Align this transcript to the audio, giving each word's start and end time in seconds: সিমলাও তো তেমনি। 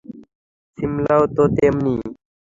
সিমলাও 0.77 1.23
তো 1.35 1.43
তেমনি। 1.57 1.95